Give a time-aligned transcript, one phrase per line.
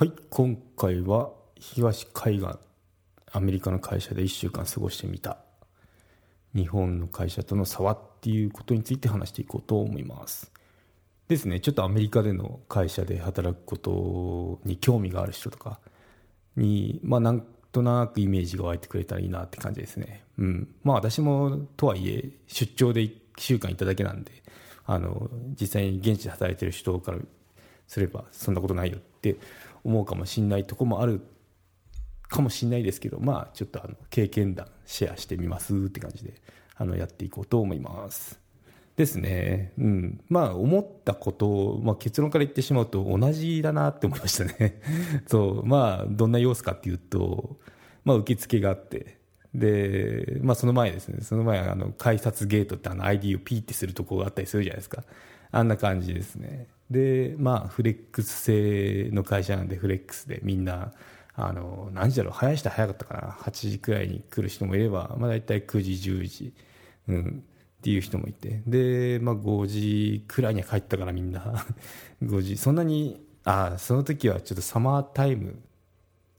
[0.00, 2.46] はい今回は東海岸
[3.32, 5.36] アメリカの会社で1週間過ごしてみた。
[6.54, 10.50] 日本の会社との差はっていうことについて話していこうと思います。
[11.28, 15.80] ですねちょっとアメリカでの会社で働くことに興味がある人とか
[16.56, 20.24] にまあなんとなくイメージが湧いてくれたらいいなって感じですね。
[20.38, 20.74] うん。
[20.82, 24.32] まあ私もとはいえ出張で1週間いただけなんで
[24.86, 25.28] あの
[25.60, 27.18] 実際に現地で働いてる人から
[27.86, 29.36] すればそんなことないよって
[29.84, 31.20] 思うかもしれないとこもある
[32.28, 36.34] かもしれないですけどまあちょっとあの経験談シェアしてみますって感じで
[36.76, 38.40] あのやっていこうと思います。
[38.96, 39.72] ですね。
[39.78, 40.20] うん。
[40.28, 44.80] まあ思ったことを、まあ、結論から言ってしまうと同じだなって思いましたね。
[45.26, 45.66] そう。
[45.66, 47.58] まあどんな様子かっていうと
[48.04, 49.18] まあ受付があって
[49.54, 51.22] で、まあ、その前ですね。
[51.22, 55.04] その前あの改札ゲートってあの ID をピーってするとこがあったりするじゃないですか。
[55.50, 56.68] あんな感じですね。
[56.90, 60.92] でまあフレックス製の会社なんでフレックスでみんな
[61.34, 63.20] あの何時だろう早い人は早かったかな。
[63.42, 66.54] 8時くらいに来る人もいれば、まあ、大体9時10時、
[67.08, 67.44] うん、
[67.78, 68.62] っていう人もいて。
[68.66, 71.64] で、まあ、5時くらいには帰ったからみんな。
[72.22, 72.56] 5時。
[72.58, 75.62] そんなにあその時はちょっとサマータイム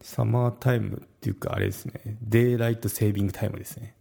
[0.00, 2.16] サマータイムっていうかあれですね。
[2.22, 3.94] デイライトセービングタイムですね。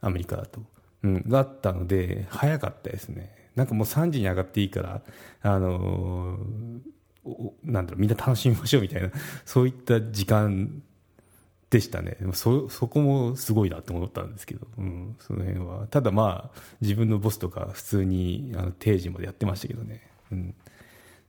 [0.00, 0.62] アメリカだと、
[1.02, 3.37] うん、があったので早かったですね。
[3.58, 5.02] なんかもう3時に上がっていいから
[5.42, 9.10] あのー、なんだろうみんな楽しみましょうみたいな
[9.44, 10.80] そういった時間
[11.70, 12.16] でしたね。
[12.32, 15.86] そそこもすごいなと思ったんですけど、うん、その辺は。
[15.88, 20.54] ただまあ自分のボスとか普通にあの定時までやってましたけどね、うん、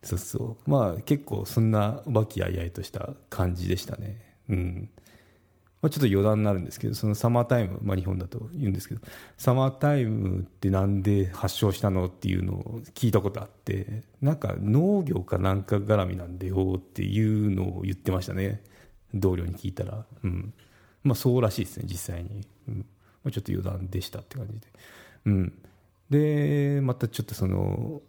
[0.01, 0.69] そうそう。
[0.69, 4.17] まあ結構そんな和気あいあいとした感じでしたね。
[4.49, 4.89] うん。
[5.81, 9.01] まあ、ちょっと余談になるんですけどそのサマータイム、まあ、日本だと言うんですけど
[9.37, 18.61] サマータイムってなんで発症したのっていうのを聞いたことあってなんか農業かなんか絡みなんでよっていうのを言ってましたね。
[19.13, 20.53] 同僚に聞いたら、うん。
[21.03, 22.85] まあ、そうらしいですね実際に、うん。
[23.23, 24.67] まあ、ちょっと余談でしたって感じで、
[25.25, 25.53] うん、
[26.09, 28.01] でまたちょっとその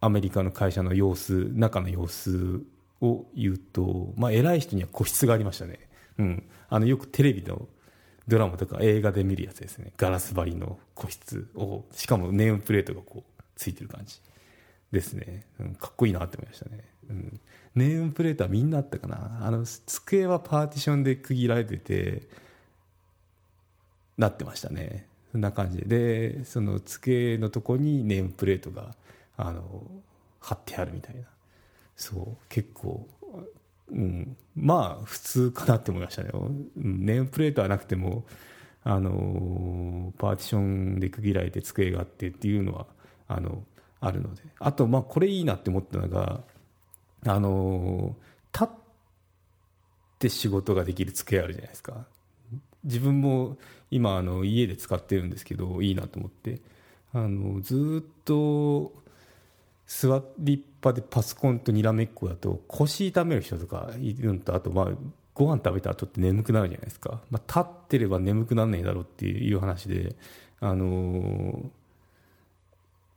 [0.00, 2.62] アメリカの会社の様子中の様子
[3.00, 5.78] を言うと、まあ、偉い人には個室がありましたね、
[6.18, 7.68] うん、あのよくテレビの
[8.28, 9.92] ドラマとか映画で見るやつですね。
[9.96, 11.48] ガラス張りの個室。
[11.54, 14.20] をしかもネームプレートがこうついてる感じ
[14.90, 17.40] ですね、うん、かっこいいなって思いましたね、うん、
[17.74, 19.40] ネームプレートはみんなあったかな。
[19.46, 22.22] あの机はパーティションで区切られてて
[24.18, 25.06] なってましたね。
[25.32, 25.84] そんな感じで。
[25.84, 28.94] でその机のとこにネームプレートが
[29.36, 29.82] あの
[30.40, 31.22] 貼ってあるみたいな。
[31.96, 32.44] そう。
[32.48, 33.08] 結構、
[33.90, 36.30] うん、まあ普通かなって思いましたね。
[36.76, 38.24] ネームプレートはなくても
[38.84, 42.86] あのパーティションで区切られて机があってっていうのは
[43.28, 43.64] あの
[44.00, 44.42] あるので。
[44.58, 46.42] あとまあこれいいなって思ったのが
[47.26, 48.16] あの
[48.52, 48.68] 立っ
[50.18, 52.06] て仕事ができる机あるじゃないですか。
[52.84, 53.58] 自分も
[53.90, 56.60] 今あの家で使ってるんですけどいいなと思って。
[57.14, 59.01] あのずっと
[59.94, 64.88] 座りっぱでパソコンとにらめっこだと腰痛める人とかいるのとあとまあ
[65.34, 70.16] ご飯食べた後って眠くなるじゃないですか、まあ、立ってれば眠くならないだろうっていう話で
[70.60, 71.70] あの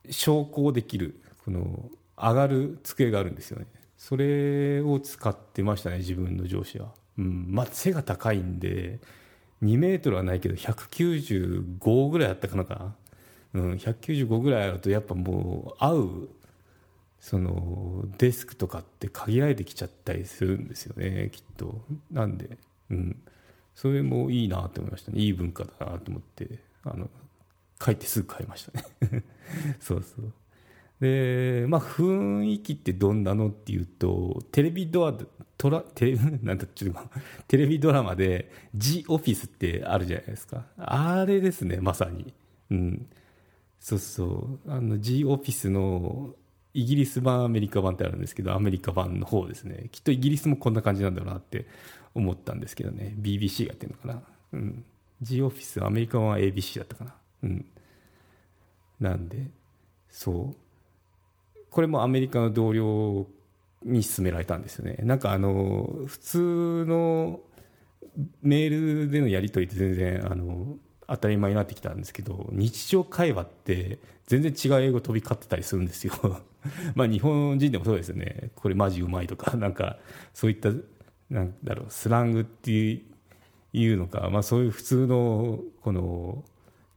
[0.10, 3.68] 昇降できるこの上がる机があるんですよね。
[3.98, 7.48] それを使ってましたね自分の上司は、うん。
[7.50, 9.00] まあ、背が高いんで
[9.64, 12.66] 2メートルはないけど195ぐらいあったかな。
[12.66, 12.94] か
[13.54, 16.30] な、うん、195ぐらいあるとやっぱもう合う
[17.26, 21.82] そのデスクとかって限られてきちゃったりするんですよねきっと。
[22.12, 22.60] なんで
[22.92, 23.20] うん。
[23.74, 25.22] それもいいなと思いましたね。
[25.22, 27.10] いい文化だなと思ってあの
[27.80, 29.24] 帰ってすぐ買いましたね。
[29.82, 30.34] そうそう。
[31.02, 35.18] でまあ雰囲気ってどんなのっていうとテレビドア
[35.58, 37.00] トラテレ なんだちょっと
[37.48, 40.68] テレビドラマで「ジ・オフィス」ってあるじゃないですか。
[40.78, 42.36] あれですねまさに。
[42.70, 43.08] うん。
[43.80, 44.72] そうそう。
[44.72, 46.36] あの G オフィスの
[46.76, 49.88] イギリス版アメリカ版ってあるんですけどアメリカ版の方ですね。
[49.94, 51.66] きっとイギリスもこんな感じなんだろうなって
[52.14, 53.16] 思ったんですけどね。
[53.18, 54.22] BBC がやってるのかな。
[54.52, 54.84] うん。
[55.22, 57.16] G オフィスアメリカ版は ABC だったかな。
[57.44, 57.66] うん。
[59.00, 59.50] なんで
[60.10, 60.56] そう。
[61.70, 63.26] これもアメリカの同僚
[63.84, 64.98] に勧められたんですよね。
[65.04, 67.40] なんかあの普通の
[68.42, 70.76] メールでのやり取りって全然あの
[71.08, 76.14] 当たり前になってきたんですけど日常会話って全然違う英語飛び交ってたりするんですよ。
[76.96, 79.98] まあ日本人でもそうですよねこれマジうまいとか なんか
[80.34, 80.70] そういった
[81.30, 86.44] なんだろうスラングっていうのか、まあ、そういう普通のこの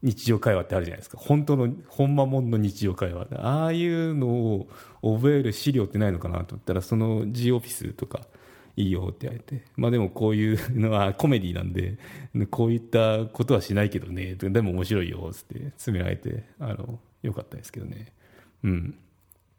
[0.03, 4.69] 日常会話ってあるじゃないですか本当の本間もんの日常会話ああいうのを
[5.03, 8.21] 覚える資料ってないのかなと思ったらその G オフィスとか
[8.79, 11.99] いいよって言われて、まあでもこういうのはコメディなんで、
[12.51, 18.13] こういったことはしないけどね、でも面白いよって詰められて、あの、よかったですけどね。
[18.63, 18.95] うん。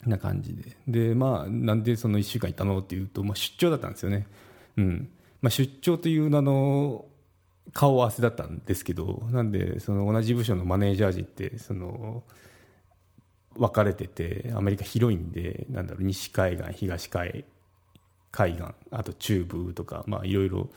[0.06, 0.78] な感じで。
[0.88, 4.28] で、まあ、なんでその1週間行ったのっていうと、まあ出張だったんですよね。
[4.78, 5.10] うん。
[5.42, 7.06] まあ出張という名の
[7.74, 12.24] 顔合わせだったんですけど、なんで、その同じ部署のマネージャー陣って、その、
[13.56, 17.46] 分かれてて、アメリカ広いんで、なんだろう、西海岸、東海
[18.32, 20.70] 海岸あと中部とかいろいろ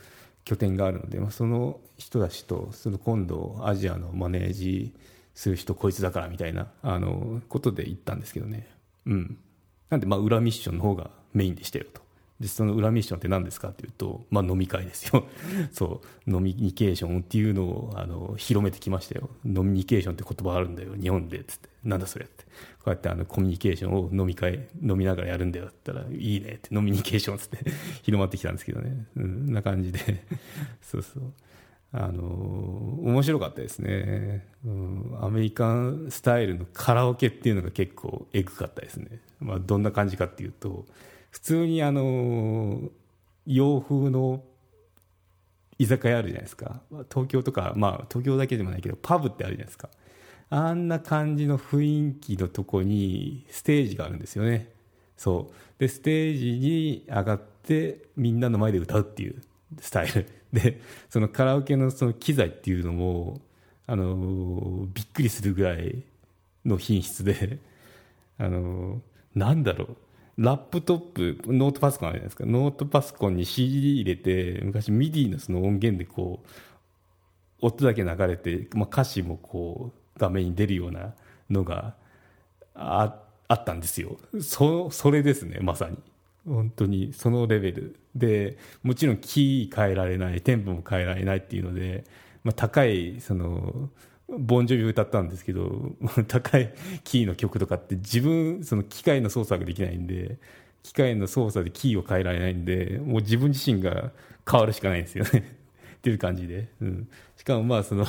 [0.44, 4.94] 拠点があるので、まあ、その人たちとその今度アジアのマネージ
[5.34, 8.68] する人こいつだからみたいなあのことで行ったんですけどね
[9.06, 9.38] うん。
[9.90, 12.02] なんでまあ裏ミッションの方がメインでしたよと。
[12.42, 15.24] でその裏ミッションって何ですかっていうと、まあ、飲み会ですよ。
[15.70, 16.30] そう。
[16.30, 19.30] 飲みニケーションっていうのをあの広めてきましたよ。
[19.44, 20.94] 飲みニケーションって言葉あるんだよ。
[21.00, 21.38] 日本で。
[21.38, 21.68] っつって。
[21.84, 22.44] なんだそれって。
[22.44, 22.50] こ
[22.86, 26.74] うやってあのコミュニケーションを飲み会飲みながらやるんだよって言ったらいいねって。
[26.74, 27.58] 飲みニケーションっつって
[28.02, 29.06] 広まってきたんですけどね。
[29.14, 29.52] うん。
[29.52, 30.00] な感じで。
[30.82, 31.32] そうそう。
[31.94, 32.22] あの
[33.02, 40.86] 面白かったですね、うん、アメリカンスタイルのカラオケっていうのが結構エグかったですね、まあ、どんな感じかっていうと
[41.30, 42.80] 普通にあの
[43.46, 44.42] 洋風の
[45.78, 46.80] 居酒屋あるじゃないですか。
[47.10, 49.88] 東京とかまあ東京だけでもないけどパブってあるじゃないですか。
[50.50, 54.70] あんな感じの雰囲気のとこにステージがあるんですよね。
[55.16, 55.80] そう。
[55.80, 59.42] でステージに上がってみんなの前で歌うっていう。
[59.80, 63.40] スタイルでそのカラオケのその機材っていうのも
[63.86, 66.02] あのびっくりするぐらい
[66.64, 67.58] の品質で
[68.38, 69.00] あの
[69.34, 69.96] なんだろう
[70.38, 72.46] ラップトップ、ノートパソコンあるじゃないですか。
[72.46, 81.14] ノートパソコンに CD 入れて、昔 MIDI のその音源でこう、音だけ流れて、まあ、歌詞もこう、画面に出るような
[81.50, 81.94] のが
[82.74, 84.16] ああったんですよ。
[84.40, 85.98] そ、それですね、まさに。
[86.46, 87.96] 本当に、そのレベル。
[88.14, 92.04] で、もちろんキー変えられない、テンポも変えられないっていうので、
[92.44, 93.90] まあ、高い、その、
[94.28, 95.92] ボンジョビ歌ったんですけど、
[96.26, 96.72] 高い
[97.04, 100.38] キーの曲とかって自分、その機械の操作ができないんで、
[100.82, 104.12] 機械の操作でキーを変えられないんで、もう自分自身が
[104.50, 105.56] 変わるしかないんですよね
[105.98, 106.68] っていう感じで。
[106.80, 107.08] うん。
[107.36, 108.06] しかもまあその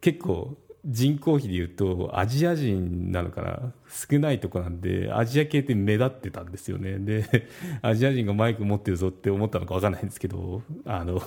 [0.00, 3.72] 結構人口比で言うとアジア人なのかな？
[3.88, 7.48] 少ないとこなんでアジア系って目立ってたんですよねで
[7.82, 11.20] アジア人がマイク持ってるぞって思ったのか分かんないんですけどあの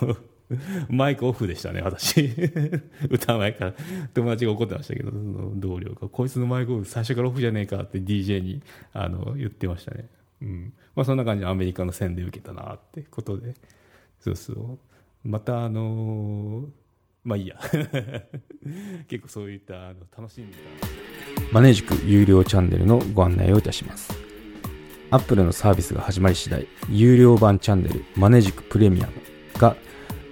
[0.90, 2.32] マイクオフでしたね、私。
[3.10, 3.74] 歌わないから。
[4.14, 8.62] 友達が怒ってましたけど、その同僚が、こいつのマイクオフ最初からオフじゃねえかって DJ に
[8.94, 10.10] あの言ってましたね。
[10.42, 10.74] うん。
[10.96, 13.54] まあそんな感じでアメリカの宣伝受けたなってことで。
[14.20, 14.80] そうそう。
[15.28, 16.68] またあのー、
[17.24, 17.60] まあいいや。
[19.08, 21.52] 結構そういったあの楽しんでた。
[21.52, 24.14] マネージク有料チャンネルのご案内をいたします。
[25.12, 29.14] アップルのサービスが始まり次第、有料版チャンネルマネージクプレミアム
[29.58, 29.76] が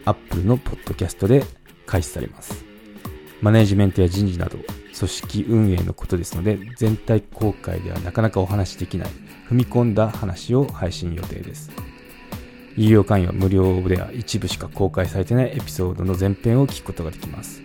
[0.06, 1.44] Apple のポッドキャストで
[1.88, 2.64] 開始されます。
[3.42, 4.58] マネージメントや人事など、
[4.98, 9.10] 組織運営のことですので、全体公開ではなかなかお話しできない、
[9.50, 11.72] 踏み込んだ話を配信予定です。
[12.78, 17.62] 有料会員は無料では一部しか公開されてないエピソードの前編を聞くことができます。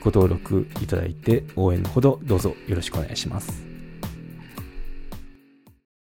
[0.00, 3.75] ご登録いただいて応援のほどどうぞよろしくお願いします。